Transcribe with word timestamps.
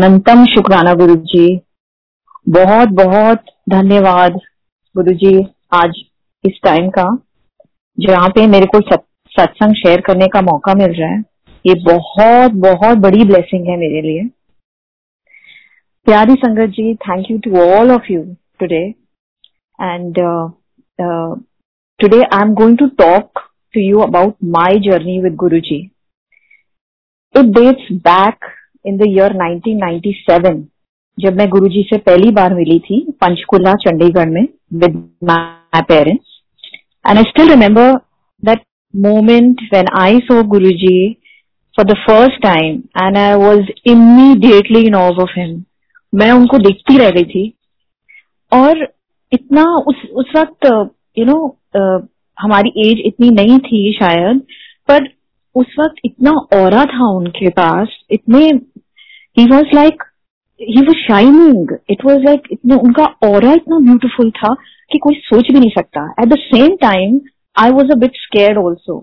अनंतम 0.00 0.44
शुक्राना 0.46 0.92
गुरु 0.94 1.14
जी 1.30 1.46
बहुत 2.46 2.88
बहुत 2.98 3.50
धन्यवाद 3.70 4.36
गुरु 4.94 5.12
जी 5.14 5.32
आज 5.72 5.98
इस 6.44 6.60
टाइम 6.64 6.88
का, 6.90 7.02
जहाँ 7.98 8.28
पे 8.28 8.46
मेरे 8.46 8.66
को 8.66 8.80
सत्संग 8.80 9.74
शेयर 9.74 10.00
करने 10.06 10.26
का 10.26 10.40
मौका 10.42 10.74
मिल 10.74 10.94
रहा 11.00 11.08
है। 11.08 11.18
ये 11.64 11.74
बहुत 11.84 12.52
बहुत 12.62 12.98
बड़ी 12.98 13.24
ब्लेसिंग 13.24 13.66
है 13.68 13.76
मेरे 13.78 14.00
लिए। 14.02 14.22
प्यारी 16.06 16.34
संगत 16.44 16.72
जी 16.76 16.94
thank 17.04 17.30
you 17.30 17.38
to 17.38 17.60
all 17.64 17.90
of 17.94 18.10
you 18.12 18.22
today 18.60 18.82
and 19.78 20.20
today 22.00 22.22
I 22.22 22.46
am 22.46 22.54
going 22.62 22.78
to 22.78 22.86
talk 23.02 23.42
to 23.74 23.80
you 23.80 24.00
about 24.06 24.34
my 24.56 24.80
journey 24.88 25.18
with 25.22 25.36
Guruji 25.44 25.78
it 27.34 27.52
dates 27.58 27.92
back 28.08 28.50
in 28.86 28.96
the 28.96 29.06
year 29.08 29.32
1997 29.34 30.62
जब 31.18 31.36
मैं 31.36 31.48
गुरुजी 31.48 31.82
से 31.82 31.96
पहली 31.98 32.30
बार 32.30 32.54
मिली 32.54 32.78
थी 32.78 33.00
पंचकुला, 33.20 33.72
चंडीगढ़ 33.74 34.28
में 34.28 34.46
with 34.74 34.96
my 35.24 35.82
parents 35.82 36.40
and 37.06 37.18
I 37.18 37.22
still 37.22 37.50
remember 37.50 37.96
that 38.42 38.64
moment 38.94 39.60
when 39.72 39.88
I 39.94 40.20
saw 40.20 40.42
Guruji 40.42 41.16
for 41.78 41.84
the 41.84 41.96
first 42.06 42.38
time 42.44 42.78
and 42.94 43.18
I 43.18 43.36
was 43.36 43.68
immediately 43.84 44.80
in 44.86 44.94
awe 44.94 45.20
of 45.24 45.34
him. 45.36 45.52
मैं 46.12 46.30
उनको 46.32 46.58
देखती 46.58 46.96
रह 46.98 47.10
गई 47.10 47.24
थी 47.24 47.42
और 48.52 48.82
इतना 49.32 49.64
उस 49.88 50.02
उस 50.12 50.32
वक्त 50.36 50.66
यू 51.18 51.24
नो 51.24 51.36
हमारी 52.38 52.72
एज 52.86 53.02
इतनी 53.06 53.30
नहीं 53.30 53.58
थी 53.58 53.92
शायद, 53.92 54.40
पर 54.88 55.08
उस 55.54 55.74
वक्त 55.80 56.00
इतना 56.04 56.30
और 56.30 56.74
था 56.86 57.10
उनके 57.16 57.48
पास, 57.48 57.88
इतने 58.10 58.50
ही 59.36 59.44
was 59.50 59.74
like 59.74 60.02
he 60.60 60.80
was 60.80 60.98
shining 60.98 61.76
it 61.90 62.04
was 62.06 62.22
like 62.24 62.48
उनका 62.72 63.04
और 63.28 63.44
इतना 63.46 63.78
ब्यूटिफुल 63.78 64.30
था 64.30 64.54
कि 64.90 64.98
कोई 64.98 65.14
सोच 65.24 65.50
भी 65.52 65.58
नहीं 65.58 65.70
सकता। 65.70 66.04
At 66.20 66.28
the 66.28 66.38
same 66.40 66.76
time 66.82 67.20
I 67.56 67.70
was 67.70 67.92
a 67.92 67.98
bit 67.98 68.16
scared 68.16 68.58
also 68.58 68.98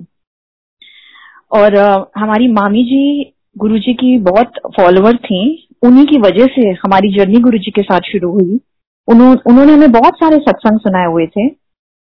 और 1.51 1.75
uh, 1.75 2.05
हमारी 2.17 2.47
मामी 2.51 2.83
जी 2.83 3.33
गुरु 3.57 3.77
जी 3.77 3.93
की 3.93 4.17
बहुत 4.21 4.59
फॉलोअर 4.77 5.15
थी। 5.15 5.41
उन्हीं 5.85 6.05
की 6.05 6.17
वजह 6.19 6.45
से 6.55 6.69
हमारी 6.85 7.13
जर्नी 7.17 7.39
गुरु 7.39 7.57
जी 7.57 7.71
के 7.71 7.81
साथ 7.81 8.11
शुरू 8.11 8.31
हुई। 8.31 8.59
उन्हों, 9.07 9.35
उन्होंने 9.47 9.73
हमें 9.73 9.91
बहुत 9.91 10.15
सारे 10.15 10.37
सत्संग 10.37 10.79
सुनाए 10.79 11.05
हुए 11.05 11.25
थे 11.27 11.45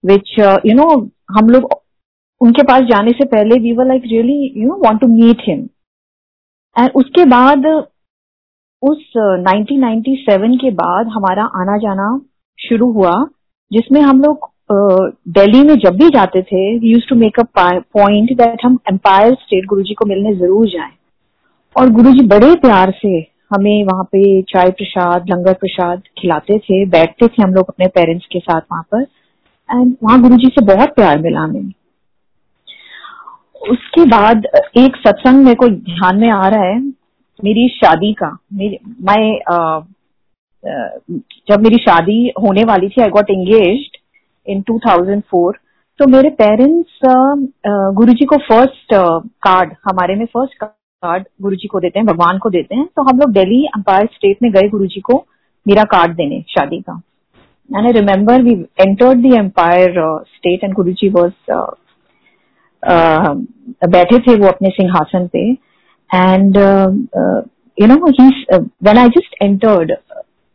विच 0.03 0.35
यू 0.39 0.73
नो 0.75 0.87
हम 1.31 1.49
लोग 1.49 1.69
उनके 2.41 2.63
पास 2.63 2.81
जाने 2.81 3.11
से 3.11 3.25
पहले 3.25 3.59
we 3.59 3.71
were 3.73 3.87
like 3.87 4.03
really 4.05 4.53
you 4.57 4.67
know 4.67 4.75
want 4.85 4.99
to 5.01 5.07
meet 5.07 5.41
him 5.47 5.59
and 6.75 6.89
उसके 6.95 7.25
बाद 7.25 7.65
उस 8.83 9.01
1997 9.17 10.55
के 10.61 10.69
बाद 10.75 11.07
हमारा 11.07 11.43
आना 11.55 11.77
जाना 11.77 12.05
शुरू 12.59 12.91
हुआ, 12.91 13.13
जिसमें 13.71 13.99
हम 14.01 14.21
लोग 14.21 14.49
दिल्ली 15.29 15.61
में 15.63 15.75
जब 15.79 15.97
भी 15.97 16.07
जाते 16.09 16.41
थे 16.41 16.61
used 16.87 17.07
to 17.09 17.15
make 17.15 17.39
a 17.39 17.43
point 17.57 18.31
that 18.37 18.65
हम 18.65 18.77
एम्पायर 18.91 19.33
स्टेट 19.33 19.65
गुरुजी 19.69 19.93
को 19.93 20.05
मिलने 20.09 20.33
ज़रूर 20.35 20.67
जाएँ। 20.69 20.91
और 21.75 21.89
गुरुजी 21.91 22.25
बड़े 22.27 22.53
प्यार 22.61 22.91
से 22.97 23.11
हमें 23.53 23.83
वहाँ 23.85 24.03
पे 24.03 24.41
चाय 24.43 24.69
प्रसाद, 24.71 25.25
लंगर 25.29 25.53
प्रसाद 25.53 26.01
खिलाते 26.19 26.57
थे, 26.59 26.85
बैठते 26.87 27.27
थे 27.27 27.43
हम 27.43 27.53
लोग 27.53 27.69
अपने 27.69 27.87
पेरेंट्स 27.95 28.25
के 28.31 28.39
साथ 28.39 28.61
वहाँ 28.61 28.83
पर 28.93 29.01
एंड 29.69 29.95
वहाँ 30.03 30.21
गुरुजी 30.21 30.47
से 30.49 30.65
बहुत 30.65 30.95
प्यार 30.95 31.19
मिला 31.21 31.41
हमें। 31.41 31.71
उसके 33.71 34.05
बाद 34.07 34.45
एक 34.77 34.95
सत्संग 34.97 35.43
मेरे 35.43 35.55
को 35.55 35.67
ध्यान 35.69 36.19
में 36.19 36.29
आ 36.29 36.47
रहा 36.47 36.63
है 36.63 36.79
मेरी 37.39 37.67
शादी 37.75 38.11
का, 38.13 38.37
मेरी, 38.53 38.77
मैं 39.01 39.39
जब 41.49 41.61
मेरी 41.61 41.77
शादी 41.83 42.31
होने 42.41 42.63
वाली 42.63 42.89
थी 42.89 43.01
आई 43.01 43.09
गॉट 43.09 43.29
एंगेज 43.29 43.85
इन 44.47 44.61
2004 44.61 45.53
तो 45.99 46.07
मेरे 46.07 46.29
पेरेंट्स 46.37 46.99
गुरुजी 47.95 48.25
को 48.25 48.37
फ़र्स्ट 48.43 48.93
कार्ड 49.43 49.73
हमारे 49.85 50.15
में 50.15 50.25
फ़र्स्ट 50.25 50.53
कार्ड 50.53 51.23
गुरुजी 51.41 51.67
को 51.67 51.79
देते 51.79 51.99
हैं, 51.99 52.05
भगवान 52.07 52.37
को 52.37 52.49
देते 52.49 52.75
हैं। 52.75 52.85
तो 52.85 53.01
हम 53.01 53.19
लोग 53.19 53.31
दिल्ली 53.33 53.63
अंपायर 53.75 54.05
स्टेट 54.13 54.37
में 54.43 54.51
गए 54.51 54.67
गुरुजी 54.69 54.99
को, 55.01 55.17
मेरा 55.65 55.83
कार्ड 55.91 56.15
देने 56.15 56.41
शादी 56.49 56.79
का। 56.81 57.01
And 57.69 57.85
I 57.85 57.91
remember 57.93 58.41
we 58.43 58.53
entered 58.81 59.21
the 59.21 59.33
Empire 59.35 59.93
State 60.27 60.63
and 60.63 60.73
Guruji 60.73 61.09
was 61.09 61.31
बैठे 63.87 64.19
थे 64.19 64.35
वो 64.35 64.47
अपने 64.47 64.69
सिंहासन 64.71 65.27
पे। 65.27 65.51
And 66.10 66.56
you 67.78 67.86
know 67.86 67.96
he 68.20 68.28
when 68.52 68.98
I 68.98 69.08
just 69.18 69.42
entered 69.42 69.92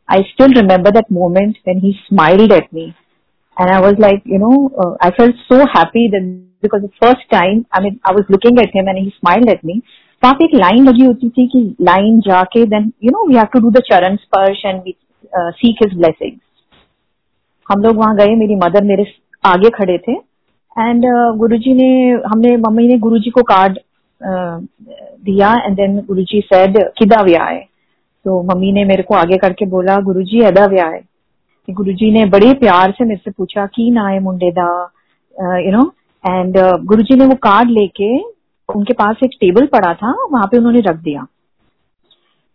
I 0.10 0.22
still 0.30 0.60
remember 0.60 0.92
that 0.92 1.12
moment 1.14 1.56
when 1.68 1.80
he 1.80 1.92
smiled 2.00 2.52
at 2.52 2.68
me 2.74 2.92
and 3.58 3.70
I 3.70 3.80
was 3.82 3.96
like, 4.00 4.22
you 4.26 4.40
know, 4.40 4.72
uh, 4.76 4.94
I 5.02 5.12
felt 5.12 5.36
so 5.48 5.66
happy 5.68 6.10
that 6.12 6.28
because 6.62 6.82
the 6.82 6.94
first 7.02 7.26
time, 7.32 7.66
I 7.72 7.82
mean, 7.82 8.00
I 8.06 8.12
was 8.12 8.26
looking 8.30 8.58
at 8.60 8.74
him 8.74 8.88
and 8.88 8.98
he 8.98 9.14
smiled 9.20 9.50
at 9.50 9.64
me. 9.64 9.82
वहां 10.24 10.36
पे 10.36 10.46
एक 10.46 10.54
line 10.56 10.88
लगी 10.88 11.06
होती 11.06 11.30
थी 11.30 11.46
कि 11.48 11.60
line 11.82 12.20
जाके 12.26 12.66
then 12.72 12.92
you 13.04 13.12
know 13.12 13.26
we 13.28 13.36
have 13.36 13.46
to 13.54 13.60
do 13.60 13.70
the 13.72 13.82
charan 13.86 14.16
sparsh 14.16 14.62
and 14.66 14.82
we 14.82 14.94
seek 15.54 15.80
his 15.84 15.98
blessings 15.98 16.40
हम 17.70 17.82
लोग 17.84 17.98
वहां 17.98 18.16
गए 18.18 18.36
मेरी 18.36 18.56
मदर 18.56 18.84
मेरे 18.84 19.06
आगे 19.44 19.70
खड़े 19.78 19.98
थे 19.98 20.12
एंड 20.12 21.06
uh, 21.06 21.38
गुरुजी 21.38 21.74
ने 21.74 21.90
हमने 22.26 22.56
मम्मी 22.58 22.88
ने 22.88 22.98
गुरुजी 23.08 23.30
को 23.30 23.44
कार्ड 23.54 23.80
दिया 24.21 25.53
एंड 25.65 25.77
देन 25.77 25.99
गुरुजी 26.07 26.41
सेड 26.45 26.79
किदा 26.99 27.21
है 27.43 27.59
तो 28.25 28.43
मम्मी 28.45 28.73
ने 28.73 28.85
मेरे 28.85 29.03
को 29.03 29.15
आगे 29.15 29.37
करके 29.39 29.67
बोला, 29.67 29.97
गुरुजी 30.03 30.43
है 30.45 31.01
गुरुजी 31.69 32.11
ने 32.13 32.25
बड़े 32.27 32.53
प्यार 32.55 32.91
से 32.91 33.05
मेरे 33.05 33.21
से 33.25 33.31
पूछा, 33.31 33.67
की 33.67 33.91
ना 33.91 34.07
है 34.09 34.19
मुंडे 34.21 34.51
दा? 34.53 34.69
यू 35.37 35.71
नो 35.73 35.83
एंड 36.25 36.57
गुरुजी 36.87 37.17
ने 37.17 37.27
वो 37.27 37.35
कार्ड 37.43 37.71
लेके 37.71 38.17
उनके 38.69 38.93
पास 38.93 39.17
एक 39.25 39.31
टेबल 39.41 39.67
पड़ा 39.67 39.93
था, 39.95 40.13
वहाँ 40.33 40.47
पे 40.47 40.59
उन्होंने 40.59 40.81
रख 40.81 40.97
दिया। 40.99 41.27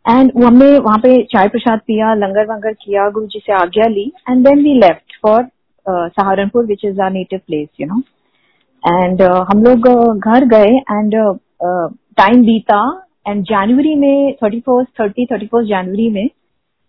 एंड 0.06 0.32
हमने 0.44 0.72
वहाँ 0.80 0.98
पे 0.98 1.22
चाय 1.34 1.48
प्रसाद 1.48 1.80
पिया, 1.88 2.14
लंगर 2.16 2.46
वंगर 2.46 2.74
किया 2.76 3.10
गुरु 3.10 3.26
जी 3.26 3.40
से 3.40 3.54
आज्ञा 3.54 3.88
ली 3.88 4.12
and 4.30 4.46
then 4.48 4.64
we 4.64 4.74
left 4.80 5.18
for 5.24 5.44
Saharanpur 5.86 6.66
which 6.66 6.86
is 6.86 7.02
our 7.02 7.12
native 7.12 7.40
place 7.48 7.68
you 7.82 7.88
know 7.88 8.02
and 8.84 9.22
हम 9.22 9.64
लोग 9.64 9.88
घर 10.20 10.46
गए 10.48 10.76
एंड 10.92 11.16
टाइम 12.21 12.43
बीता 12.43 12.81
एंड 13.29 13.43
जनवरी 13.45 13.95
में 13.95 14.35
thirty 14.43 14.61
first 14.61 15.01
thirty 15.01 15.27
thirty 15.27 15.47
first 15.47 15.69
जनवरी 15.71 16.09
में 16.11 16.29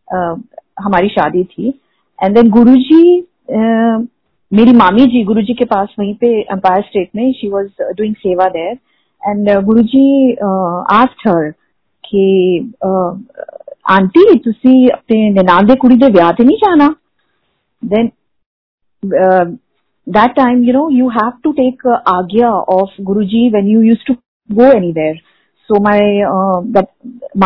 uh, 0.07 0.41
हमारी 0.79 1.07
शादी 1.09 1.43
थी 1.43 1.73
एंड 2.19 2.35
देन 2.35 2.49
गुरु 2.49 2.75
जी 2.89 3.03
मेरी 4.51 4.73
मामी 4.73 5.05
जी 5.05 5.23
गुरु 5.23 5.41
जी 5.41 5.53
के 5.53 5.65
पास 5.65 5.95
वहीं 5.99 6.13
पे 6.15 6.27
एम्पायर 6.41 6.81
स्टेट 6.81 7.09
में 7.15 7.31
she 7.33 7.49
was 7.49 7.69
doing 7.97 8.15
seva 8.15 8.47
there 8.49 8.77
and 9.29 9.49
Guru 9.65 9.83
ji 9.93 10.33
asked 10.91 11.27
her 11.27 11.51
कि 12.03 12.25
आंटी 13.91 14.37
ਤੁਸੀਂ 14.43 14.89
ਆਪਣੇ 14.93 15.29
ਨਨਾਣ 15.29 15.65
ਦੇ 15.65 15.75
ਕੁੜੀ 15.75 15.95
ਦੇ 15.95 16.09
ਵਿਆਹ 16.11 16.33
ਤੇ 16.33 16.43
ਨਹੀਂ 16.43 16.57
ਜਾਣਾ 16.57 16.93
then 17.83 18.07
uh, 19.03 19.45
that 20.07 20.31
time 20.37 20.63
you 20.67 20.73
know 20.75 20.85
you 20.89 21.09
have 21.09 21.35
to 21.43 21.51
take 21.57 21.83
uh, 21.85 21.97
agya 22.13 22.47
of 22.75 22.95
guruji 23.09 23.41
when 23.55 23.67
you 23.73 23.83
used 23.87 24.05
to 24.07 24.15
go 24.52 24.72
anywhere 24.92 25.16
so 25.70 25.82
my 25.82 26.00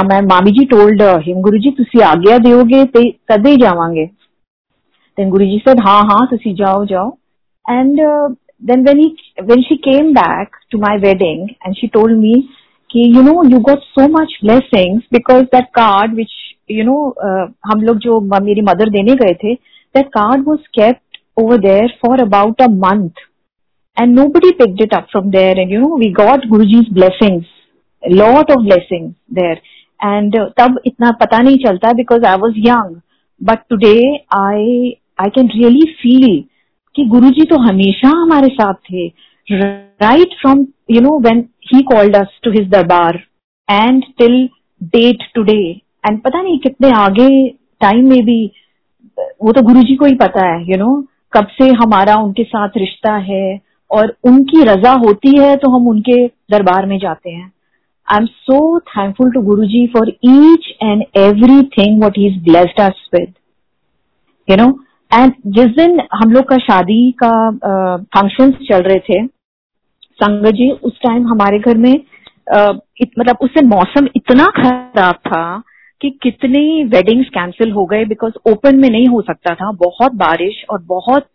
मैं 0.05 0.21
मामी 0.21 0.50
जी 0.50 0.65
टोल्ड 0.65 1.03
हिम 1.03 1.41
गुरु 1.43 1.59
जी 1.59 1.71
तुम 1.71 2.03
आग्ञा 2.03 2.39
दोगे 2.39 2.84
तद 2.84 3.47
ही 3.47 3.56
जावे 3.56 4.06
दैन 5.19 5.31
गुरु 5.31 5.44
जी 5.44 5.59
सद 5.69 5.81
हाँ 5.81 6.03
हाँ 6.03 6.27
तुम 6.27 6.55
जाओ 6.55 6.84
जाओ 6.84 7.17
and 7.71 8.00
then 8.65 8.84
when 8.84 9.17
when 9.43 9.62
she 9.62 9.77
came 9.77 10.12
back 10.15 10.56
to 10.71 10.78
my 10.78 10.99
wedding 10.99 11.49
and 11.67 11.75
she 11.75 11.87
told 11.87 12.19
me 12.19 12.34
कि 12.91 13.12
you 13.17 13.23
know 13.23 13.43
you 13.50 13.59
got 13.61 13.78
so 13.78 14.09
much 14.09 14.38
blessings 14.44 15.03
because 15.12 15.43
that 15.44 15.65
card 15.65 16.15
which 16.15 16.34
you 16.71 16.84
know 16.84 16.99
हम 17.67 17.81
लोग 17.81 17.99
जो 17.99 18.20
मेरी 18.20 18.62
मदर 18.62 18.91
देने 18.91 19.14
गए 19.14 19.35
थे 19.35 19.55
that 19.55 20.06
card 20.08 20.49
was 20.49 20.61
kept 20.61 21.19
over 21.41 21.58
there 21.58 21.99
for 22.06 22.20
about 22.20 22.62
a 22.62 22.69
month 22.69 23.25
and 23.96 24.14
nobody 24.14 24.52
picked 24.52 24.81
it 24.81 24.93
up 24.93 25.08
from 25.10 25.31
there 25.31 25.58
and 25.58 25.70
you 25.70 25.81
know 25.81 25.96
we 25.96 26.12
got 26.12 26.43
Guruji's 26.43 26.88
blessings 26.88 27.46
a 28.02 28.14
lot 28.14 28.50
of 28.50 28.64
blessings 28.64 29.14
there 29.31 29.58
and 30.00 30.37
uh, 30.37 30.48
तब 30.58 30.81
इतना 30.87 31.10
पता 31.20 31.38
नहीं 31.38 31.56
चलता 31.66 31.93
because 31.96 32.25
I 32.25 32.37
was 32.37 32.54
young 32.56 33.02
but 33.40 33.64
today 33.69 34.02
I 34.32 34.98
I 35.19 35.31
can 35.31 35.48
really 35.54 35.88
feel 36.02 36.28
कि 36.94 37.04
गुरुजी 37.04 37.44
तो 37.44 37.56
हमेशा 37.58 38.08
हमारे 38.08 38.48
साथ 38.48 38.75
थे 38.90 39.06
right 39.46 40.34
from 40.40 40.66
you 40.90 41.00
know 41.00 41.19
when 41.20 41.40
he 41.72 41.81
called 41.93 42.16
us 42.16 42.38
to 42.44 42.50
his 42.50 42.69
darbar 42.70 43.16
and 43.69 44.04
till 44.19 44.48
date 44.94 45.25
today 45.34 45.58
and 46.08 46.20
पता 46.20 46.43
नहीं 46.43 46.58
कितने 46.58 46.90
आगे 46.90 47.28
टाइम 47.81 48.08
में 48.08 48.25
भी 48.25 48.38
वो 49.43 49.52
तो 49.52 49.62
गुरुजी 49.62 49.96
को 49.96 50.06
ही 50.06 50.14
पता 50.14 50.46
है 50.46 50.60
यू 50.60 50.66
you 50.66 50.78
नो 50.78 50.87
know, 50.87 51.04
कब 51.32 51.46
से 51.58 51.69
हमारा 51.82 52.14
उनके 52.22 52.44
साथ 52.44 52.76
रिश्ता 52.76 53.14
है 53.28 53.66
और 53.91 54.17
उनकी 54.25 54.62
रजा 54.65 54.93
होती 55.05 55.37
है 55.38 55.56
तो 55.56 55.71
हम 55.71 55.88
उनके 55.88 56.27
दरबार 56.27 56.87
में 56.87 56.99
जाते 56.99 57.31
हैं। 57.31 57.53
I 58.09 58.19
am 58.19 58.27
so 58.27 58.79
thankful 58.81 59.31
to 59.33 59.43
Guru 59.43 59.65
ji 59.67 59.87
for 59.87 60.09
each 60.25 60.73
and 60.83 61.05
everything 61.79 62.03
what 62.03 62.19
is 62.19 62.43
blessed 62.44 62.81
us 62.81 63.09
with 63.15 63.33
you 64.49 64.56
know 64.56 64.69
and 65.12 65.33
जिस 65.47 65.67
दिन 65.67 66.00
हम 66.15 66.33
लोग 66.33 66.44
का 66.44 66.56
शादी 66.56 67.11
का 67.23 67.33
फ़ंक्शन 68.00 68.53
uh, 68.53 68.69
चल 68.69 68.83
रहे 68.83 68.99
थे 68.99 69.27
संगत 70.21 70.55
जी 70.55 70.71
उस 70.71 70.99
टाइम 71.03 71.27
हमारे 71.27 71.59
घर 71.59 71.77
में 71.77 71.93
uh, 71.93 72.75
इत, 73.00 73.11
मतलब 73.19 73.37
उससे 73.41 73.67
मौसम 73.67 74.09
इतना 74.17 74.44
खराब 74.56 75.15
था 75.15 75.62
कि 76.00 76.11
कितने 76.23 76.61
वेडिंग्स 76.85 77.29
कैंसिल 77.29 77.71
हो 77.73 77.85
गए 77.87 78.05
बिकॉज़ 78.05 78.32
ओपन 78.50 78.77
में 78.77 78.89
नहीं 78.91 79.06
हो 79.06 79.21
सकता 79.23 79.55
था। 79.55 79.71
बहुत 79.73 80.15
बारिश 80.15 80.65
और 80.71 80.82
बहुत 80.82 81.29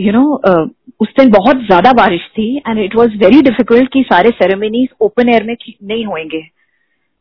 यू 0.00 0.12
नो 0.12 0.22
उस 1.00 1.08
दिन 1.18 1.30
बहुत 1.30 1.56
ज़्यादा 1.56 1.92
बारिश 1.92 2.20
थी 2.20 2.56
and 2.56 2.78
it 2.78 2.96
was 2.96 3.16
very 3.16 3.40
difficult 3.42 3.92
कि 3.92 4.02
सारे 4.02 4.30
सेरेमनीज 4.30 4.88
ओपन 5.00 5.28
एयर 5.28 5.44
में 5.44 5.54
नहीं 5.82 6.04
होंगे 6.04 6.42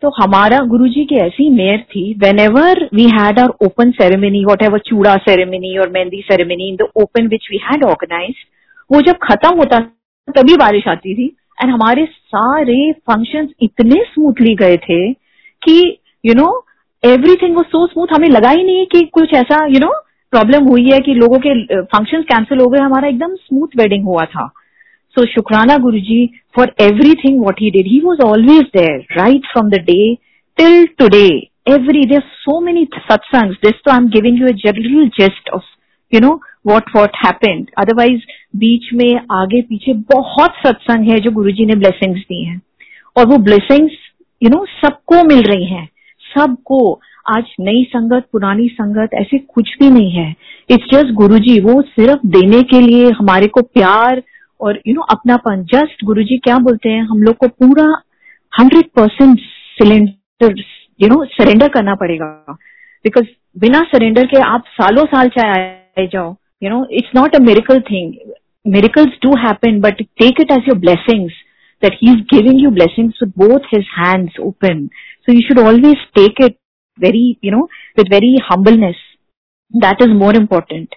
तो 0.02 0.10
हमारा 0.10 0.60
गुरुजी 0.60 1.06
की 1.06 1.16
ऐसी 1.16 1.50
मेयर 1.50 1.82
थी 1.82 2.14
whenever 2.40 2.84
we 2.94 3.04
had 3.04 3.40
our 3.40 3.50
open 3.66 3.92
ceremony 3.92 4.44
whatever 4.62 4.80
chooda 4.80 5.16
ceremony 5.16 5.78
और 5.78 5.90
mehndi 5.90 6.22
ceremony 6.22 6.70
in 6.70 6.76
the 6.76 6.88
open 6.96 7.28
which 7.28 7.48
we 7.52 7.60
had 7.64 7.84
organise 7.84 8.36
वो 8.92 9.02
जब 9.02 9.18
खत्म 9.24 9.58
होता 9.58 9.80
तभी 10.28 10.56
बारिश 10.56 10.88
आती 10.88 11.14
थी। 11.14 11.26
एंड 11.64 11.72
हमारे 11.72 12.06
सारे 12.06 12.92
फ़ंक्शन 12.92 13.48
इतने 13.62 14.04
स्मूथली 14.04 14.56
गए 14.56 14.78
थे 14.78 15.14
कि 15.62 16.00
यू 16.26 16.34
नो 16.34 16.48
एवरीथिंग 17.04 17.56
वो 17.56 17.64
सो 17.64 17.86
स्मूथ 17.88 18.08
हमें 18.14 18.30
लगा 18.30 18.50
ही 18.50 18.64
नहीं 18.64 18.86
कि 18.86 19.02
कुछ 19.14 19.34
ऐसा 19.34 19.66
यू 19.66 19.80
नो 19.80 19.92
प्रॉब्लम 20.32 20.68
हुई 20.68 20.90
है 20.92 21.00
कि 21.00 21.14
लोगों 21.14 21.40
के 21.46 21.54
फ़ंक्शन 21.84 22.22
कैंसिल 22.32 22.60
हो 22.60 22.68
गए। 22.68 22.80
हमारा 22.80 23.08
एकदम 23.08 23.36
स्मूथ 23.36 23.78
वेडिंग 23.78 24.04
हुआ 24.06 24.26
था। 24.26 24.48
सो 25.16 25.26
शुक्राना 25.26 25.78
Guru 25.78 26.00
ji 26.10 26.26
for 26.56 26.74
everything 27.24 27.40
what 27.44 27.62
he 27.62 27.70
did 27.72 27.88
he 27.88 28.00
was 28.04 28.22
always 28.28 28.62
there 28.78 29.06
right 29.18 29.46
from 29.54 29.70
the 29.70 29.80
day 29.92 30.14
till 30.58 30.86
today 31.00 31.30
every 31.70 32.00
there's 32.12 32.30
so 32.44 32.54
many 32.60 32.84
satsangs. 33.08 33.58
This 33.64 33.76
so 33.88 33.92
i'm 33.92 34.06
giving 34.10 34.38
you 34.38 34.48
a 34.48 34.54
general 34.54 35.10
gist 35.18 35.50
of, 35.54 35.66
you 36.14 36.22
know, 36.24 36.32
what 36.64 36.88
what 36.94 37.20
happened. 37.26 37.68
Otherwise 37.82 38.22
बीच 38.56 38.88
में 38.94 39.20
आगे 39.32 39.62
पीछे 39.62 39.94
बहुत 40.14 40.56
सत्संग 40.66 41.10
है 41.10 41.20
जो 41.20 41.32
गुरुजी 41.32 41.66
ने 41.66 41.76
blessings 41.76 42.22
दी 42.22 42.44
हैं 42.46 42.62
और 43.18 43.28
वो 43.28 43.38
ब्लेसिंग्स 43.38 43.92
यू 44.44 44.50
नो 44.50 44.66
सबको 44.86 45.24
मिल 45.24 45.44
रही 45.44 45.66
हैं 45.66 45.86
सबको 46.38 46.80
आज 47.30 47.44
नई 47.60 47.84
संगत, 47.90 48.24
पुरानी 48.32 48.68
संगत, 48.68 49.10
ऐसे 49.14 49.38
कुछ 49.38 49.76
भी 49.80 49.90
नहीं 49.90 50.12
है। 50.12 50.30
इट्स 50.70 50.86
जस्ट 50.94 51.12
गुरु 51.14 51.38
जी 51.38 51.60
वो 51.62 51.82
सिर्फ़ 51.82 52.26
देने 52.28 52.62
के 52.64 52.80
लिए 52.82 53.10
हमारे 53.12 53.48
को 53.48 53.62
प्यार 53.62 54.22
और 54.62 54.80
यू 54.88 54.94
नो 54.94 55.02
अपनापन। 55.02 55.64
जस्ट 55.74 56.04
गुरु 56.06 56.24
जी 56.24 56.38
क्या 56.38 56.58
बोलते 56.58 56.90
हैं? 56.90 57.02
हम 57.02 57.22
लोग 57.24 57.36
को 57.38 57.48
पूरा 57.48 57.86
hundred 58.54 58.86
percent 58.96 59.40
cylinder 59.80 60.64
you 61.02 61.08
know 61.08 61.24
surrender 61.26 61.68
करना 61.68 61.96
पड़ेगा। 61.96 62.58
बिकॉज़ 63.04 63.26
बिना 63.60 63.82
सरेंडर 63.94 64.26
के 64.26 64.42
आप 64.42 64.64
सालों 64.72 65.06
साल 65.06 65.30
चाहे 65.38 65.52
आए 65.52 66.08
जाओ 66.14 66.36
you 66.64 66.70
know 66.70 66.86
it's 66.92 67.12
not 67.16 67.36
a 67.36 67.40
miracle 67.40 67.82
thing 67.92 68.14
miracles 68.66 69.14
do 69.24 69.30
happen, 69.42 69.78
but 69.84 70.02
take 70.22 70.40
it 70.44 70.50
as 70.54 70.66
your 70.70 70.76
blessings, 70.80 71.36
that 71.84 71.94
he's 72.00 72.18
giving 72.32 72.58
you 72.64 72.72
blessings 72.72 73.22
with 73.22 73.30
both 73.44 73.70
his 73.70 73.86
hands 73.98 74.40
open 74.48 74.82
so 75.26 75.36
you 75.36 75.44
should 75.46 75.62
always 75.62 76.02
take 76.18 76.42
it 76.48 76.58
very, 76.99 77.39
you 77.41 77.51
know, 77.51 77.69
with 77.97 78.09
very 78.09 78.37
humbleness. 78.49 78.97
That 79.71 79.97
is 80.01 80.09
more 80.09 80.35
important. 80.35 80.95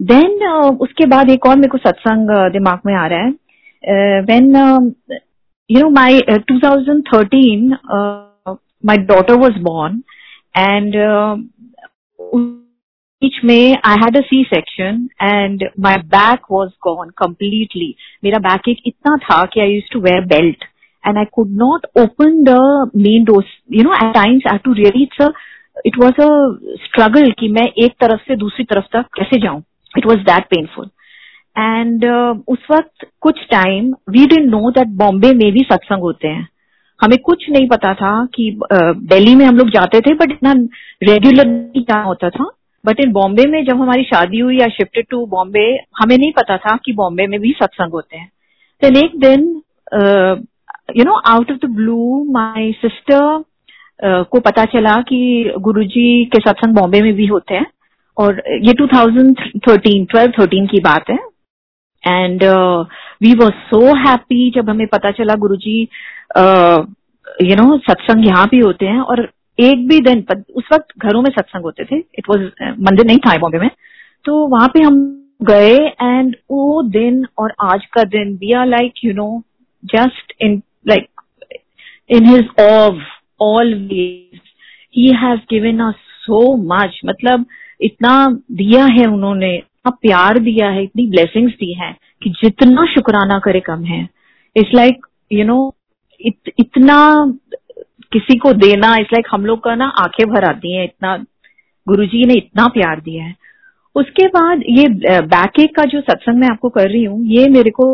Then 0.00 0.38
uh, 0.48 0.70
उसके 0.80 1.06
बाद 1.06 1.30
एक 1.30 1.46
और 1.46 1.56
मेरे 1.56 1.68
को 1.68 1.78
सत्संग 1.78 2.30
uh, 2.30 2.52
दिमाग 2.52 2.80
में 2.86 2.94
आ 2.94 3.06
रहा 3.06 3.24
है 3.24 3.32
uh, 3.82 4.22
when 4.26 4.54
um, 4.54 4.94
you 5.68 5.80
know 5.80 5.90
my 5.90 6.20
uh, 6.28 6.38
2013 6.50 7.72
uh, 7.96 8.54
my 8.82 8.96
daughter 8.96 9.36
was 9.36 9.58
born 9.60 10.04
and 10.54 10.94
uh, 10.96 11.36
each 13.22 13.40
May 13.42 13.76
I 13.82 13.96
had 13.98 14.16
a 14.16 14.22
C-section 14.30 15.08
and 15.18 15.64
my 15.76 15.96
back 15.96 16.48
was 16.48 16.70
gone 16.80 17.10
completely. 17.20 17.94
मेरा 18.24 18.38
back 18.42 18.68
एक 18.68 18.82
इतना 18.86 19.16
था 19.24 19.44
कि 19.44 19.60
I 19.60 19.66
used 19.66 19.92
to 19.92 20.00
wear 20.00 20.24
belt 20.24 20.64
And 21.03 21.19
I 21.19 21.25
could 21.25 21.51
not 21.51 21.85
open 21.95 22.43
the 22.43 22.89
main 22.93 23.25
doors. 23.25 23.45
You 23.67 23.83
know, 23.83 23.93
at 23.93 24.13
times 24.13 24.43
I 24.45 24.53
had 24.53 24.63
to 24.63 24.71
really, 24.71 25.03
it's 25.03 25.19
a, 25.19 25.29
it 25.83 25.93
was 25.97 26.13
a 26.19 26.31
struggle 26.87 27.31
कि 27.39 27.49
मैं 27.49 27.67
एक 27.85 27.93
तरफ़ 28.01 28.21
से 28.27 28.35
दूसरी 28.35 28.63
तरफ़ 28.63 28.85
तक 28.93 29.05
कैसे 29.15 29.39
जाऊँ. 29.41 29.63
It 29.97 30.05
was 30.05 30.25
that 30.25 30.49
painful. 30.55 30.89
And 31.57 32.05
uh, 32.05 32.39
उस 32.47 32.65
वक्त 32.71 33.05
कुछ 33.21 33.39
time 33.51 33.93
we 34.09 34.25
didn't 34.25 34.49
know 34.51 34.69
that 34.71 34.87
Bombay 34.87 35.33
में 35.33 35.51
भी 35.51 35.59
सत्संग 35.59 36.01
होते 36.01 36.27
हैं 36.27 36.47
हमें 37.03 37.17
कुछ 37.17 37.49
नहीं 37.49 37.67
पता 37.67 37.93
था 37.93 38.13
कि 38.25 38.59
दिल्ली 38.73 39.31
uh, 39.31 39.37
में 39.37 39.45
हम 39.45 39.57
लोग 39.57 39.69
जाते 39.69 39.99
थे 40.01 40.13
बट 40.13 40.31
इतना 40.31 40.53
रेगुलरली 41.03 41.83
क्या 41.83 42.01
होता 42.01 42.29
था 42.29 42.49
बट 42.85 42.99
इन 42.99 43.11
बॉम्बे 43.11 43.45
में 43.49 43.63
जब 43.65 43.81
हमारी 43.81 44.03
शादी 44.03 44.39
हुई 44.39 44.59
या 44.59 44.67
शिफ्टेड 44.67 45.05
टू 45.09 45.25
बॉम्बे 45.25 45.67
हमें 46.01 46.17
नहीं 46.17 46.31
पता 46.31 46.57
था 46.57 46.75
कि 46.85 46.93
बॉम्बे 46.93 47.27
में 47.27 47.39
भी 47.39 47.51
सत्संग 47.51 47.91
होते 47.91 48.17
हैं 48.17 48.31
देन 48.81 48.97
एक 48.97 49.19
दिन 49.19 49.61
you 50.89 51.03
know 51.03 51.13
out 51.27 51.51
of 51.51 51.57
the 51.57 51.69
blue 51.75 52.23
my 52.31 52.71
sister 52.71 53.43
को 54.31 54.39
पता 54.39 54.63
चला 54.65 54.95
कि 55.01 55.53
गुरुजी 55.59 56.25
के 56.25 56.39
सत्संग 56.39 56.75
बॉम्बे 56.75 57.01
में 57.01 57.13
भी 57.13 57.25
होते 57.25 57.55
हैं 57.55 57.65
और 58.17 58.41
ये 58.63 58.73
2013 58.73 60.05
12 60.13 60.31
13 60.37 60.67
की 60.71 60.79
बात 60.79 61.09
है। 61.09 61.17
And 62.03 62.43
we 63.23 63.33
were 63.33 63.51
so 63.65 63.79
happy 63.97 64.49
जब 64.55 64.69
हमें 64.69 64.87
पता 64.87 65.11
चला 65.11 65.35
गुरुजी 65.35 65.81
यू 67.41 67.55
नो 67.55 67.77
सत्संग 67.79 68.25
यहाँ 68.27 68.47
भी 68.51 68.59
होते 68.59 68.85
हैं 68.85 68.99
और 68.99 69.21
एक 69.59 69.87
भी 69.87 69.99
दिन 70.01 70.25
उस 70.55 70.63
वक्त 70.73 70.87
घरों 70.99 71.21
में 71.21 71.29
सत्संग 71.29 71.63
होते 71.63 71.83
थे। 71.85 71.97
इट 71.97 72.29
वॉज़ 72.29 72.41
मंदिर 72.81 73.05
नहीं 73.05 73.17
था 73.17 73.37
बॉम्बे 73.37 73.59
में। 73.59 73.69
तो 74.25 74.45
वहाँ 74.47 74.67
पे 74.73 74.81
हम 74.81 74.99
गए 75.41 75.75
एंड 76.01 76.35
वो 76.51 76.81
दिन 76.89 77.25
और 77.37 77.53
आज 77.61 77.85
का 77.93 78.03
दिन 78.03 78.35
we 78.41 78.51
are 78.53 78.67
like 78.67 78.93
you 79.05 79.13
know 79.13 79.41
just 79.83 80.33
in 80.41 80.61
like, 80.85 81.09
in 82.09 82.25
his 82.25 82.47
of, 82.59 82.97
always, 83.39 84.39
he 84.91 85.11
has 85.13 85.39
given 85.49 85.81
us 85.81 85.95
so 86.25 86.41
much. 86.71 86.99
मतलब 87.05 87.45
इतना 87.81 88.15
दिया 88.51 88.85
है 88.85 89.05
उन्होंने, 89.05 89.55
इतना 89.57 89.91
प्यार 90.01 90.39
दिया 90.39 90.69
है, 90.69 90.83
इतनी 90.83 91.07
ब्लेसिंग्स 91.09 91.53
दी 91.53 91.73
है, 91.73 91.91
कि 92.23 92.29
जितना 92.43 92.85
शुक्राना 92.93 93.39
करे 93.39 93.59
कम 93.59 93.83
है। 93.83 94.07
इट्स 94.55 94.73
लाइक 94.75 95.05
यू 95.31 95.45
नो 95.45 95.75
इतना 96.21 96.97
किसी 98.13 98.37
को 98.37 98.53
देना 98.53 98.95
इट्स 98.97 99.13
लाइक 99.13 99.27
हम 99.31 99.45
लोग 99.45 99.63
का 99.63 99.75
ना 99.75 99.85
आँखें 99.99 100.25
भर 100.29 100.43
आती 100.43 100.75
हैं, 100.75 100.83
इतना, 100.83 101.17
गुरुजी 101.87 102.25
ने 102.25 102.33
इतना 102.33 102.67
प्यार 102.67 102.99
दिया 103.01 103.23
है। 103.23 103.35
उसके 103.95 104.27
बाद 104.27 104.63
ये 104.69 104.87
बैक 105.21 105.59
एक 105.59 105.75
का 105.75 105.83
जो 105.85 106.01
सत्संग 106.01 106.39
मैं 106.39 106.47
आपको 106.49 106.69
कर 106.69 106.89
रही 106.89 107.03
हूँ, 107.03 107.25
ये 107.25 107.47
मेरे 107.49 107.71
को 107.71 107.85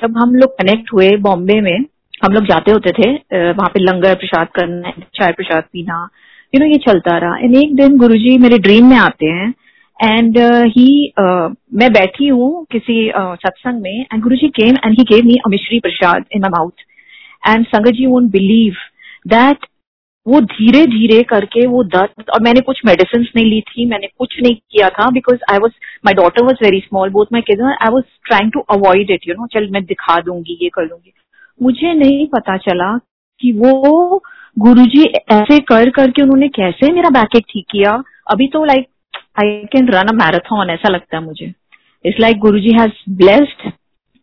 जब 0.00 0.18
हम 0.18 0.34
लोग 0.34 0.58
कनेक्ट 0.58 0.92
हुए 0.92 1.10
बॉम्बे 1.16 1.60
में 1.60 1.84
हम 2.22 2.32
लोग 2.32 2.44
जाते 2.46 2.72
होते 2.72 2.90
थे 2.92 3.10
वहाँ 3.34 3.68
पे 3.68 3.80
लंगर 3.80 4.14
प्रसाद 4.16 4.48
करना, 4.56 4.90
चाय 4.90 5.32
प्रसाद 5.32 5.62
पीना 5.72 6.08
यू 6.52 6.60
नो 6.60 6.66
ये 6.66 6.76
चलता 6.84 7.16
रहा। 7.18 7.36
एंड 7.36 7.54
एक 7.56 7.74
दिन 7.76 7.96
गुरुजी 7.98 8.36
मेरे 8.38 8.58
ड्रीम 8.58 8.88
में 8.90 8.96
आते 8.98 9.26
हैं 9.28 9.48
एंड 9.98 10.38
ही 10.68 11.12
मैं 11.18 11.92
बैठी 11.92 12.28
हूँ 12.28 12.64
किसी 12.72 12.96
सत्संग 13.14 13.80
में 13.82 14.00
and 14.02 14.22
Guru 14.22 14.36
ji 14.36 14.48
came 14.56 14.76
and 14.76 14.98
he 14.98 15.04
gave 15.10 15.24
me 15.26 15.36
अमिश्री 15.46 15.80
prasad 15.80 16.24
in 16.34 16.42
my 16.42 16.50
mouth 16.50 16.86
and 17.44 17.66
sangat 17.66 17.94
ji 17.94 18.06
won't 18.06 18.30
believe 18.32 18.76
that 19.28 19.66
वो 20.26 20.40
धीरे 20.42 20.84
धीरे 20.86 21.22
करके 21.30 21.66
वो 21.66 21.82
दर्द, 21.84 22.24
और 22.30 22.42
मैंने 22.42 22.60
कुछ 22.60 22.80
मेडिसिन 22.86 23.26
नहीं 23.36 23.44
ली 23.44 23.60
थी, 23.60 23.86
मैंने 23.86 24.06
कुछ 24.18 24.36
नहीं 24.42 24.54
किया 24.54 24.88
था 24.90 25.08
because 25.10 25.38
I 25.52 25.58
was 25.58 25.72
my 26.06 26.14
daughter 26.14 26.44
was 26.44 26.62
very 26.64 26.78
small 26.80 27.10
both 27.10 27.32
my 27.32 27.42
kids 27.48 27.62
I 27.62 27.92
was 27.92 28.04
trying 28.28 28.52
to 28.52 28.60
avoid 28.70 29.10
it 29.10 29.28
you 29.28 29.34
know 29.34 29.46
चल, 29.54 29.68
मैं 29.70 29.84
दिखा 29.84 30.20
दूँगी, 30.20 30.58
ये 30.62 30.68
कर 30.68 30.82
लूँगी 30.82 31.12
मुझे 31.62 31.92
नहीं 31.94 32.26
पता 32.28 32.56
चला 32.58 32.96
कि 33.40 33.52
वो 33.58 34.22
गुरुजी 34.56 35.02
ऐसे 35.32 35.58
कर 35.68 35.90
करके 35.90 36.22
उन्होंने 36.22 36.48
कैसे 36.56 36.92
मेरा 36.92 37.10
बैक 37.10 37.36
एक 37.36 37.44
ठीक 37.50 37.66
किया। 37.70 37.92
अभी 38.32 38.46
तो 38.48 38.64
like 38.64 38.86
I 39.42 39.50
can 39.72 39.88
run 39.88 40.08
a 40.08 40.12
marathon 40.14 40.70
ऐसा 40.70 40.88
लगता 40.88 41.16
है 41.16 41.24
मुझे। 41.24 41.52
It's 42.04 42.20
like 42.20 42.38
Guru 42.38 42.58
ji 42.60 42.72
has 42.80 42.92
blessed 43.16 43.70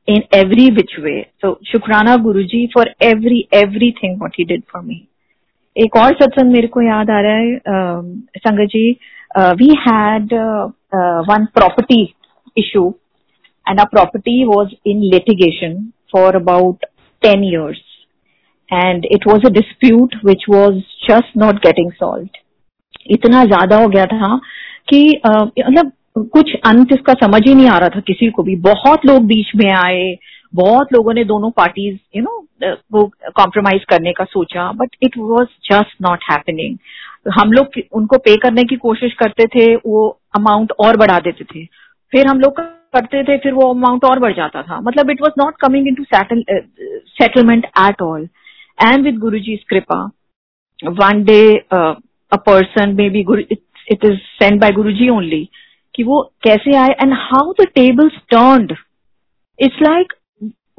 in 0.07 0.21
every 0.35 0.69
which 0.71 0.95
way 0.99 1.13
तो 1.41 1.59
शुक्राना 1.67 2.15
Guru 2.23 2.43
ji 2.43 2.65
for 2.73 2.93
every 3.03 3.39
everything 4.03 4.21
what 4.21 4.35
he 4.39 4.45
did 4.45 4.63
for 4.73 4.83
me 4.83 5.01
एक 5.75 5.95
और 5.95 6.13
सत्संग 6.13 6.51
मेरे 6.51 6.67
को 6.67 6.81
याद 6.81 7.09
आ 7.09 7.19
रहा 7.21 7.35
है 7.35 7.57
sangat 8.37 8.69
ji 8.69 8.89
we 9.57 9.67
had 9.79 10.33
one 11.29 11.45
property 11.55 12.01
issue 12.57 12.87
and 13.67 13.79
a 13.79 13.83
property 13.91 14.43
was 14.45 14.73
in 14.85 15.01
litigation 15.13 15.81
for 16.11 16.35
about 16.35 16.85
10 17.21 17.43
years. 17.43 17.79
And 18.71 19.05
it 19.09 19.25
was 19.25 19.45
a 19.45 19.49
dispute 19.51 20.15
which 20.23 20.43
was 20.49 20.81
just 21.05 21.35
not 21.35 21.61
getting 21.61 21.91
solved. 22.01 22.35
इतना 23.11 23.43
ज़्यादा 23.45 23.77
हो 23.77 23.87
गया 23.89 24.05
था 24.05 24.37
कि 24.89 24.99
मतलब 25.25 25.91
कुछ 26.33 26.53
अंत 26.65 26.91
इसका 26.93 27.13
समझ 27.21 27.41
ही 27.47 27.53
नहीं 27.55 27.67
आ 27.69 27.77
रहा 27.77 27.89
था 27.89 27.99
किसी 28.07 28.29
को 28.31 28.43
भी 28.43 28.55
बहुत 28.67 29.05
लोग 29.05 29.25
बीच 29.27 29.51
में 29.55 29.71
आए, 29.73 30.17
बहुत 30.55 30.93
लोगों 30.93 31.13
ने 31.13 31.23
दोनों 31.23 31.49
पार्टीज़ 31.57 31.97
यू 32.15 32.21
नो 32.23 32.37
वो 32.93 33.03
कॉम्प्रोमाइज 33.35 33.83
करने 33.89 34.11
का 34.13 34.23
सोचा 34.25 34.71
but 34.73 34.95
it 35.03 35.17
was 35.17 35.47
just 35.71 36.01
not 36.01 36.23
happening 36.31 36.77
हम 37.39 37.51
लोग 37.51 37.79
उनको 37.93 38.17
पे 38.17 38.35
करने 38.37 38.63
की 38.63 38.75
कोशिश 38.77 39.13
करते 39.19 39.45
थे, 39.47 39.75
वो 39.75 40.19
अमाउंट 40.35 40.71
और 40.79 40.97
बढ़ा 40.97 41.19
देते 41.19 41.43
थे 41.45 41.65
फिर 42.13 42.27
हम 42.27 42.39
लोग 42.39 42.61
करते 42.93 43.23
थे, 43.23 43.37
फिर 43.37 43.53
वो 43.53 43.69
अमाउंट 43.73 44.05
और 44.05 44.19
बढ़ 44.19 44.35
जाता 44.35 44.61
था। 44.63 44.79
मतलब 44.81 45.09
it 45.11 45.21
was 45.21 45.41
not 45.43 45.55
coming 45.61 45.87
in 45.87 45.95
to 45.95 46.03
settlement 47.13 47.65
at 47.65 48.01
all 48.01 48.27
and 48.77 49.03
with 49.03 49.17
Guru 49.19 49.39
ji 49.39 49.55
कृपा 49.69 50.03
one 50.79 51.23
day 51.23 51.41
a 51.71 52.37
person 52.45 52.95
maybe 53.09 53.25
it 53.41 54.05
is 54.05 54.17
send 54.39 54.59
by 54.61 54.71
Guru 54.71 54.91
ji 54.91 55.09
only 55.09 55.47
कि 55.95 56.03
वो 56.03 56.21
कैसे 56.43 56.75
आए 56.77 56.95
and 57.01 57.13
how 57.13 57.51
the 57.61 57.65
tables 57.75 58.17
turned 58.31 58.75
it's 59.59 59.81
like 59.81 60.13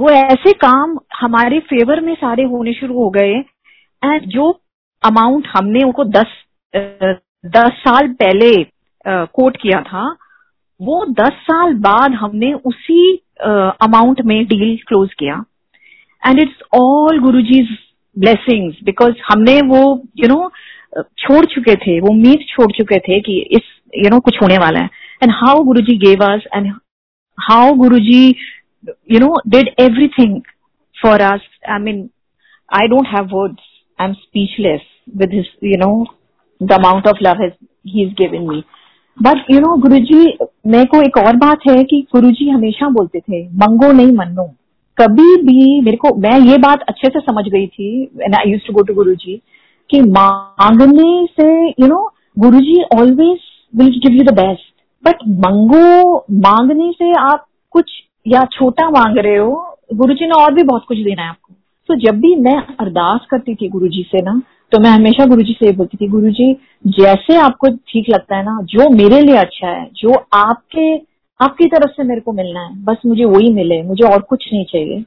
वो 0.01 0.11
ऐसे 0.11 0.53
काम 0.61 0.99
हमारे 1.21 1.59
favour 1.71 2.01
में 2.01 2.15
सारे 2.15 2.45
होने 2.51 2.73
शुरू 2.73 2.95
हो 2.95 3.09
गए 3.11 3.33
एंड 4.03 4.27
जो 4.31 4.51
अमाउंट 5.03 5.47
हमने 5.47 5.83
उनको 5.85 6.05
दस 6.05 6.33
दस 7.57 7.83
साल 7.83 8.09
पहले 8.23 8.53
कोट 9.07 9.57
किया 9.57 9.81
था 9.83 10.05
वो 10.81 11.05
दस 11.13 11.41
साल 11.43 11.75
बाद 11.85 12.15
हमने 12.15 12.53
उसी 12.53 13.03
अमाउंट 13.43 14.21
uh, 14.21 14.27
में 14.27 14.45
डील 14.47 14.77
क्लोज 14.89 15.15
किया। 15.19 15.45
And 16.23 16.41
it's 16.43 16.63
all 16.75 17.19
Guru 17.19 17.41
ji 17.43 17.63
blessing 18.17 18.73
because 18.85 19.15
हमने 19.33 19.61
वो 19.63 19.81
यू 20.17 20.27
you 20.27 20.29
नो 20.29 20.35
know, 20.35 20.51
छोड़ 21.19 21.45
चुके 21.47 21.75
थे 21.77 21.99
वो 22.01 22.09
उम्मीद 22.09 22.45
छोड़ 22.49 22.71
चुके 22.73 22.99
थे 22.99 23.21
कि 23.21 23.39
इस 23.51 23.63
यू 23.95 24.03
you 24.03 24.11
नो 24.11 24.17
know, 24.17 24.25
कुछ 24.25 24.43
होने 24.43 24.59
वाला 24.59 24.81
है। 24.81 24.89
And 25.23 25.33
how 25.35 25.63
Guru 25.65 25.81
ji 25.81 25.97
gave 25.99 26.25
us 26.25 26.47
and 26.55 26.73
how 27.39 27.75
Guru 27.75 27.99
ji 27.99 28.23
you 29.13 29.19
know 29.19 29.35
did 29.49 29.69
everything 30.09 30.41
for 30.97 31.23
us 31.23 31.41
I 31.69 31.79
mean 31.79 32.09
I 32.71 32.89
don't 32.89 33.07
have 33.09 33.29
words 33.33 33.63
I 34.01 34.07
am 34.07 34.13
speechless 34.13 34.81
with 35.17 35.35
his 35.35 35.51
you 35.65 35.79
know 35.79 35.93
the 36.61 36.73
amount 36.73 37.09
of 37.09 37.23
love 37.23 37.43
his 37.43 37.53
he 37.87 38.03
is 38.03 38.13
giving 38.15 38.49
me 38.49 38.63
but 39.21 39.51
you 39.51 39.59
know 39.61 39.77
Guru 39.77 39.99
ji 40.01 40.39
मेरे 40.67 40.85
को 40.85 41.03
एक 41.03 41.17
और 41.19 41.37
बात 41.37 41.69
है 41.69 41.83
कि 41.85 42.01
गुरु 42.15 42.31
जी 42.31 42.49
हमेशा 42.49 42.89
बोलते 42.89 43.21
थे, 43.21 43.43
मंगो 43.45 43.93
नहीं 43.93 44.13
मनो 44.13 44.45
कभी 44.99 45.37
भी 45.43 45.81
मेरे 45.81 45.97
को, 45.97 46.15
मैं 46.17 46.39
ये 46.41 46.57
बात 46.59 46.83
अच्छे 46.83 47.09
से 47.09 47.21
समझ 47.21 47.45
गई 47.49 47.67
थी 47.67 47.89
I 48.39 48.51
use 48.51 48.67
to 48.67 48.73
go 48.73 48.83
to 48.83 48.95
Guru 48.95 49.15
ji 49.15 49.41
कि 49.91 50.01
मांगने 50.01 51.27
से 51.33 51.69
you 51.69 51.87
know 51.87 52.03
Guru 52.37 52.61
ji 52.61 52.83
always 52.99 53.39
will 53.75 54.01
give 54.07 54.17
you 54.17 54.25
the 54.25 54.35
best 54.35 54.73
but 55.05 55.23
मंगो, 55.47 56.17
मांगने 56.17 56.91
से 56.93 57.13
आप 57.21 57.47
कुछ 57.71 57.91
या 58.29 58.45
छोटा 58.53 58.89
मांग 58.91 59.19
रहे 59.19 59.37
हो 59.37 59.79
गुरु 59.95 60.15
जी 60.15 60.27
ने 60.27 60.43
और 60.43 60.55
भी 60.55 60.63
बहुत 60.63 60.85
कुछ 60.89 60.99
देना 60.99 61.23
है 61.23 61.29
आपको। 61.29 61.55
तो 61.89 61.95
जब 61.97 62.21
भी 62.21 62.35
मैं 62.37 62.57
अरदास 62.81 63.27
करती 63.31 63.55
थी 63.55 63.69
गुरु 63.69 63.89
जी 63.89 64.03
से 64.09 64.23
ना 64.23 64.41
तो 64.73 64.79
मैं 64.79 64.91
हमेशा 64.91 65.27
गुरु 65.27 65.43
जी 65.43 65.53
से 65.53 65.73
बोलती 65.73 65.97
थी 65.97 66.09
गुरु 66.09 66.31
जी 66.31 66.53
जैसे 66.87 67.37
आपको 67.37 67.69
ठीक 67.69 68.07
लगता 68.11 68.37
है 68.37 68.45
ना, 68.45 68.59
जो 68.63 68.91
मेरे 68.91 69.21
लिए 69.21 69.37
अच्छा 69.37 69.69
है, 69.69 69.91
जो 69.97 70.27
आपके, 70.33 70.95
आपकी 71.41 71.67
तरफ़ 71.67 71.91
से 71.91 72.03
मेरे 72.03 72.21
को 72.21 72.33
मिलना 72.33 72.61
है, 72.61 72.85
बस 72.85 72.97
मुझे 73.07 73.25
वही 73.25 73.53
मिले, 73.53 73.83
मुझे 73.83 74.09
और 74.09 74.21
कुछ 74.21 74.49
नहीं 74.53 74.65
चाहिए। 74.65 75.05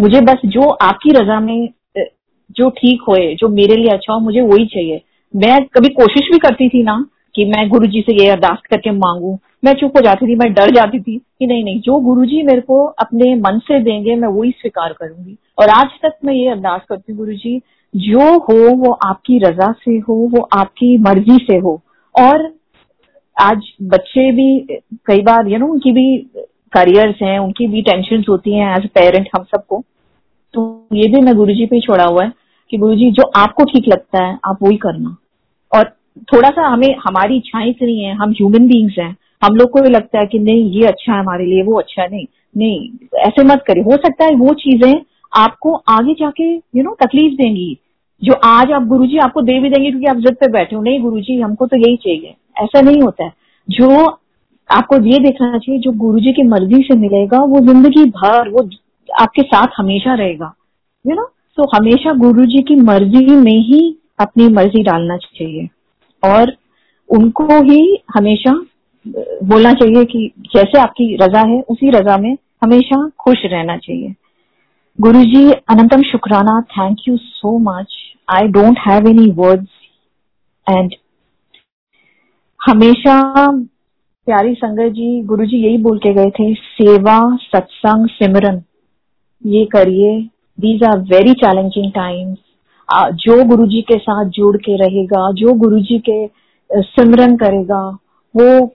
मुझे 0.00 0.20
बस 0.20 0.40
जो 0.44 0.68
आपकी 0.70 1.10
रजा 1.10 1.40
में 1.40 1.68
जो 2.50 2.70
ठीक 2.70 3.02
होए, 3.08 3.34
जो 3.34 3.48
मेरे 3.48 3.76
लिए 3.76 3.90
अच्छा 3.90 4.12
हो, 4.12 4.20
मुझे 4.20 4.40
वही 4.40 4.66
चाहिए। 4.66 5.02
मैं 5.36 5.64
कभी 5.64 5.88
कोशिश 5.88 6.28
भी 6.32 6.38
करती 6.38 6.68
थी 6.68 6.82
ना 6.82 7.06
कि 7.34 7.44
मैं 7.44 7.68
गुरु 7.68 7.86
जी 7.86 8.00
से 8.00 8.24
ये 8.24 8.28
अरदास 8.28 8.58
करके 8.70 8.90
मांगू 8.90 9.38
मैं 9.64 9.72
चुप 9.74 9.96
हो 9.96 10.00
जाती 10.00 10.26
थी, 10.26 10.34
मैं 10.36 10.52
डर 10.52 10.70
जाती 10.70 11.00
थी 11.00 11.16
कि 11.38 11.46
नहीं 11.46 11.64
नहीं, 11.64 11.80
जो 11.80 11.96
गुरु 12.00 12.24
जी 12.24 12.42
मेरे 12.42 12.60
को 12.60 12.84
अपने 12.84 13.34
मन 13.34 13.58
से 13.58 13.80
देंगे, 13.80 14.16
मैं 14.16 14.28
वही 14.28 14.50
स्वीकार 14.50 14.92
करूँगी। 14.92 15.36
और 15.58 15.68
आज 15.68 15.86
तक 16.02 16.16
मैं 16.24 16.34
ये 16.34 16.48
अरदास 16.48 16.80
करती 16.88 17.12
हूँ 17.12 17.18
गुरु 17.18 17.32
जी 17.32 17.60
हो, 17.94 18.68
वो 18.76 18.92
आपकी 18.92 19.38
रजा 19.38 19.72
से 19.72 19.96
हो, 19.98 20.14
वो 20.14 20.48
आपकी 20.52 20.98
मर्ज़ी 20.98 21.36
से 21.50 21.56
हो। 21.58 21.80
और 22.14 22.54
आज 23.36 23.62
बच्चे 23.82 24.30
भी, 24.32 24.66
कई 25.06 25.22
बार 25.22 25.48
यू 25.48 25.58
नो 25.58 25.66
उनकी 25.66 25.92
भी 25.92 26.16
करियर्स 26.72 27.22
हैं, 27.22 27.38
उनकी 27.38 27.66
भी 27.66 27.82
टेंशन 27.82 28.24
होती 28.28 28.54
हैं 28.54 28.76
एज 28.76 28.86
पेरेंट 28.86 29.28
हम 29.36 29.44
सबको। 29.44 29.82
तो 30.54 30.86
ये 30.92 31.08
भी 31.08 31.20
मैं 31.20 31.34
गुरु 31.36 31.54
जी 31.54 31.66
पे 31.66 31.76
ही 31.76 31.82
छोड़ा 31.82 32.04
हुआ 32.04 32.24
है 32.24 32.32
कि 32.70 32.78
गुरु 32.78 32.94
जी 32.94 33.10
जो 33.10 33.30
आपको 33.36 33.64
ठीक 33.64 33.88
लगता 33.88 34.24
है, 34.24 34.38
आप 34.46 34.58
वही 34.62 34.76
करना। 34.76 35.16
और 35.72 35.84
थोड़ा 36.34 36.50
सा 36.50 36.66
हमें, 36.66 36.94
हमारी 37.08 37.36
इच्छाएँ 37.36 37.70
इतनी 37.70 37.98
है, 38.04 38.14
हम 38.14 38.30
ह्यूमन 38.30 38.66
बींग्स 38.66 38.98
हैं 38.98 39.16
हम 39.42 39.54
लोग 39.56 39.70
को 39.70 39.80
भी 39.80 39.88
लगता 39.88 40.18
है 40.18 40.26
कि 40.26 40.38
नहीं, 40.38 40.70
ये 40.72 40.86
अच्छा 40.86 41.12
है 41.12 41.18
हमारे 41.18 41.46
लिए, 41.46 41.62
वो 41.62 41.78
अच्छा 41.78 42.02
है 42.02 42.08
नहीं। 42.10 42.26
नहीं, 42.56 42.90
ऐसे 43.18 43.44
मत 43.44 43.64
करिए। 43.66 43.82
हो 43.82 43.96
सकता 43.96 44.24
है 44.24 44.34
वो 44.36 44.54
चीज़ें 44.54 44.92
आपको 45.32 45.72
आगे 45.88 46.12
जाके 46.14 46.52
यू 46.52 46.82
नो 46.82 46.96
तकलीफ़ 47.00 47.34
देंगी, 47.34 47.76
जो 48.22 48.34
आज 48.44 48.72
आप 48.72 48.86
गुरुजी 48.86 49.18
आपको 49.18 49.42
दे 49.42 49.58
भी 49.60 49.70
देंगे 49.70 49.90
क्योंकि 49.90 50.06
आप 50.06 50.16
जिद 50.16 50.34
पे 50.34 50.48
बैठे 50.52 50.76
हो। 50.76 50.82
नहीं 50.82 51.00
गुरुजी, 51.00 51.40
हमको 51.40 51.66
तो 51.66 51.76
यही 51.76 51.96
चाहिए। 51.96 52.34
ऐसा 52.56 52.80
नहीं 52.80 53.00
होता 53.02 53.24
है। 53.24 53.32
जो 53.68 53.88
आपको 54.70 54.96
ये 55.04 55.18
देखना 55.18 55.58
चाहिए, 55.58 55.80
जो 55.80 55.92
गुरुजी 55.98 56.32
की 56.32 56.42
मर्ज़ी 56.44 56.82
से 56.82 56.96
मिलेगा, 56.98 57.38
वो 57.38 57.60
ज़िंदगी 57.60 58.04
भर, 58.06 58.48
वो 58.48 58.68
आपके 59.08 59.42
साथ 59.42 59.72
हमेशा 59.76 60.14
रहेगा। 60.14 60.54
यू 61.04 61.14
नो 61.14 61.28
तो 61.58 61.64
हमेशा 61.74 62.12
गुरु 62.18 62.44
जी 62.46 62.62
की 62.62 62.76
मर्ज़ी 62.76 63.36
में 63.36 63.58
ही 63.62 63.80
अपनी 64.20 64.48
मर्ज़ी 64.48 64.82
डालना 64.82 65.16
चाहिए। 65.16 65.68
और 66.22 66.52
उनको 67.08 67.60
ही 67.62 67.98
हमेशा 68.14 68.52
बोलना 69.06 69.72
चाहिए 69.74 70.04
कि 70.04 70.30
जैसे 70.54 70.78
आपकी 70.80 71.14
रजा 71.16 71.40
है, 71.46 71.60
उसी 71.62 71.90
रजा 71.90 72.16
में 72.16 72.36
हमेशा 72.62 73.08
खुश 73.20 73.44
रहना 73.44 73.76
चाहिए। 73.78 74.14
गुरु 74.98 75.22
जी 75.24 75.50
अनंतम 75.50 76.02
शुक्राना 76.02 76.60
thank 76.70 76.98
you 77.08 77.16
so 77.16 77.58
much 77.60 77.94
I 78.28 78.48
don't 78.50 78.78
have 78.78 79.08
any 79.08 79.30
words 79.32 79.70
and 80.66 80.94
हमेशा 82.60 83.20
प्यारी 84.26 84.54
संगत 84.54 84.92
जी 84.92 85.22
गुरु 85.24 85.44
जी 85.46 85.56
यही 85.58 85.78
बोल 85.78 85.98
के 85.98 86.12
गए 86.14 86.30
थे, 86.30 86.52
सेवा, 86.54 87.18
सत्संग, 87.36 88.06
सिमरन, 88.08 88.62
ये 89.44 89.64
करिए। 89.72 90.20
These 90.58 90.84
are 90.84 90.98
very 91.08 91.32
challenging 91.34 91.90
times 91.92 92.38
जो 93.16 93.42
गुरु 93.46 93.66
जी 93.66 93.80
के 93.82 93.96
साथ 93.98 94.30
जुड़ 94.30 94.56
के 94.58 94.76
रहेगा, 94.76 95.30
जो 95.32 95.52
गुरु 95.54 95.80
जी 95.80 95.98
के 96.08 96.26
सिमरन 96.70 97.36
करेगा, 97.36 97.82
वो 98.34 98.74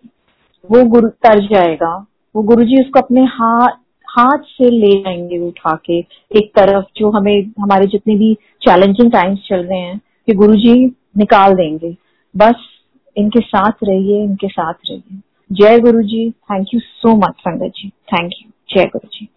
वो 0.71 0.85
गुरु, 0.85 1.09
तर 1.09 1.39
जाएगा। 1.39 2.05
वो 2.35 2.43
गुरु 2.43 2.63
जी 2.63 2.81
उसको 2.81 2.99
अपने 2.99 3.21
हाथ 3.21 3.69
हाथ 4.09 4.37
से 4.37 4.69
ले 4.69 4.99
जाएँगे 4.99 5.39
उठा 5.39 5.79
के 5.85 5.99
एक 6.35 6.51
तरफ़, 6.55 6.85
जो 6.97 7.09
हमें, 7.11 7.51
हमारे 7.59 7.85
जितने 7.85 8.15
भी 8.15 8.33
चैलेंजिंग 8.61 9.11
टाइम्स 9.11 9.39
चल 9.47 9.57
रहे 9.57 9.79
हैं, 9.79 10.01
कि 10.27 10.33
गुरु 10.33 10.55
जी 10.55 10.85
निकाल 11.17 11.53
देंगे। 11.53 11.97
बस 12.37 12.55
इनके 13.17 13.39
साथ 13.39 13.71
रहिए, 13.83 14.23
इनके 14.23 14.47
साथ 14.47 14.73
रहिए। 14.73 15.21
जय 15.51 15.79
Guru 15.79 16.03
ji 16.03 16.31
thank 16.31 16.67
you 16.73 16.79
so 16.79 17.17
much 17.17 17.35
sangat 17.39 17.71
ji. 17.75 17.89
Thank 17.89 18.31
you 18.41 18.75
जय 18.75 18.85
गुरु 18.85 19.07
जी 19.07 19.29